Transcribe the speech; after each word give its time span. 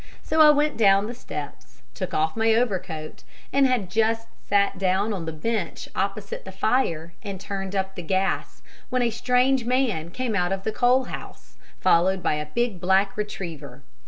So 0.23 0.41
I 0.41 0.49
went 0.49 0.77
down 0.77 1.05
the 1.05 1.13
steps, 1.13 1.83
took 1.93 2.11
off 2.11 2.35
my 2.35 2.55
overcoat, 2.55 3.21
and 3.53 3.67
had 3.67 3.87
just 3.87 4.27
sat 4.49 4.79
down 4.79 5.13
on 5.13 5.25
the 5.27 5.31
bench 5.31 5.87
opposite 5.95 6.43
the 6.43 6.51
fire 6.51 7.13
and 7.21 7.39
turned 7.39 7.75
up 7.75 7.93
the 7.93 8.01
gas 8.01 8.63
when 8.89 9.03
a 9.03 9.11
strange 9.11 9.63
man 9.63 10.09
came 10.09 10.33
out 10.33 10.51
of 10.51 10.63
the 10.63 10.71
coal 10.71 11.03
house, 11.03 11.55
followed 11.79 12.23
by 12.23 12.33
a 12.33 12.47
big 12.47 12.79
black 12.81 13.15
retriever. 13.15 13.83